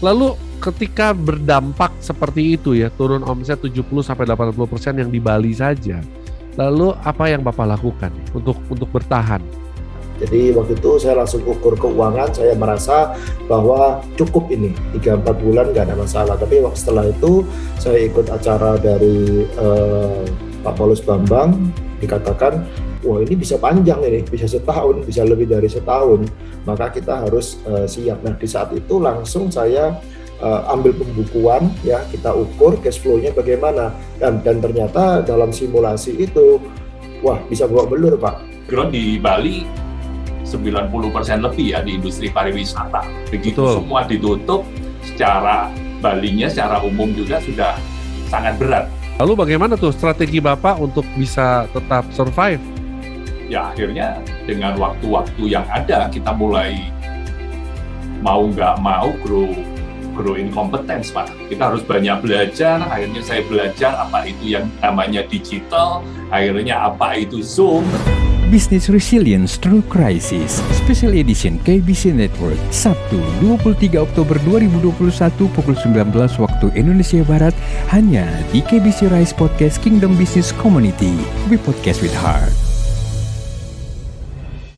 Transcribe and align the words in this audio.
Lalu 0.00 0.32
ketika 0.60 1.12
berdampak 1.12 1.92
seperti 2.00 2.56
itu 2.56 2.76
ya, 2.76 2.88
turun 2.92 3.24
omset 3.24 3.60
70 3.60 3.84
sampai 4.00 4.24
80% 4.28 5.00
yang 5.00 5.10
di 5.12 5.20
Bali 5.20 5.52
saja. 5.52 6.00
Lalu 6.56 6.92
apa 7.04 7.30
yang 7.30 7.44
Bapak 7.44 7.78
lakukan 7.78 8.12
untuk 8.36 8.60
untuk 8.68 8.88
bertahan? 8.92 9.40
Jadi 10.20 10.52
waktu 10.52 10.76
itu 10.76 11.00
saya 11.00 11.24
langsung 11.24 11.40
ukur 11.48 11.80
keuangan, 11.80 12.28
saya 12.36 12.52
merasa 12.52 13.16
bahwa 13.48 14.04
cukup 14.20 14.52
ini 14.52 14.76
3-4 15.00 15.24
bulan 15.40 15.72
nggak 15.72 15.88
ada 15.88 15.96
masalah. 15.96 16.36
Tapi 16.36 16.60
setelah 16.76 17.08
itu 17.08 17.40
saya 17.80 18.04
ikut 18.04 18.28
acara 18.28 18.76
dari 18.76 19.48
uh, 19.56 20.20
Pak 20.60 20.76
Paulus 20.76 21.00
Bambang 21.00 21.56
dikatakan 22.00 22.64
wah 23.04 23.20
ini 23.20 23.36
bisa 23.36 23.60
panjang 23.60 24.00
ini, 24.04 24.24
bisa 24.24 24.48
setahun, 24.48 25.04
bisa 25.04 25.24
lebih 25.24 25.48
dari 25.48 25.68
setahun, 25.68 26.26
maka 26.64 26.88
kita 26.92 27.28
harus 27.28 27.60
uh, 27.68 27.84
siap. 27.84 28.24
Nah 28.24 28.34
di 28.36 28.48
saat 28.48 28.72
itu 28.72 29.00
langsung 29.00 29.52
saya 29.52 29.96
uh, 30.40 30.72
ambil 30.72 30.96
pembukuan, 30.96 31.68
ya 31.84 32.00
kita 32.08 32.32
ukur 32.32 32.80
cash 32.80 33.00
flow-nya 33.00 33.32
bagaimana, 33.36 33.92
dan 34.16 34.40
dan 34.40 34.58
ternyata 34.58 35.20
dalam 35.24 35.52
simulasi 35.52 36.16
itu, 36.16 36.60
wah 37.20 37.40
bisa 37.48 37.68
bawa 37.68 37.88
belur 37.88 38.16
pak. 38.16 38.40
Ground 38.68 38.96
di 38.96 39.20
Bali 39.20 39.66
90% 40.46 41.46
lebih 41.46 41.66
ya 41.76 41.80
di 41.84 41.94
industri 41.94 42.26
pariwisata. 42.32 43.06
Begitu 43.30 43.62
Betul. 43.62 43.74
semua 43.80 44.00
ditutup, 44.08 44.62
secara 45.04 45.70
Balinya 46.00 46.48
secara 46.48 46.80
umum 46.80 47.12
juga 47.12 47.36
sudah 47.44 47.76
sangat 48.32 48.56
berat. 48.56 48.88
Lalu 49.20 49.32
bagaimana 49.36 49.76
tuh 49.76 49.92
strategi 49.92 50.40
Bapak 50.40 50.80
untuk 50.80 51.04
bisa 51.12 51.68
tetap 51.76 52.08
survive? 52.16 52.80
ya 53.50 53.74
akhirnya 53.74 54.22
dengan 54.46 54.78
waktu-waktu 54.78 55.42
yang 55.50 55.66
ada 55.66 56.06
kita 56.06 56.30
mulai 56.30 56.78
mau 58.22 58.46
nggak 58.46 58.78
mau 58.78 59.10
grow 59.26 59.50
grow 60.14 60.34
in 60.38 60.50
competence 60.50 61.10
pak. 61.10 61.30
Kita 61.48 61.72
harus 61.72 61.82
banyak 61.82 62.22
belajar 62.22 62.82
akhirnya 62.84 63.22
saya 63.22 63.42
belajar 63.46 63.96
apa 63.96 64.26
itu 64.26 64.58
yang 64.58 64.66
namanya 64.82 65.24
digital 65.26 66.04
akhirnya 66.30 66.90
apa 66.90 67.18
itu 67.18 67.42
zoom. 67.42 67.86
Business 68.50 68.90
Resilience 68.90 69.54
Through 69.62 69.86
Crisis 69.86 70.58
Special 70.74 71.14
Edition 71.14 71.62
KBC 71.62 72.10
Network 72.10 72.58
Sabtu 72.74 73.22
23 73.38 73.94
Oktober 73.94 74.34
2021 74.42 74.90
pukul 75.54 75.78
19 75.78 76.10
waktu 76.18 76.66
Indonesia 76.74 77.22
Barat 77.22 77.54
hanya 77.94 78.26
di 78.50 78.58
KBC 78.58 79.06
Rise 79.06 79.30
Podcast 79.38 79.78
Kingdom 79.78 80.18
Business 80.18 80.50
Community 80.50 81.14
We 81.46 81.62
Podcast 81.62 82.02
with 82.02 82.10
Heart 82.10 82.69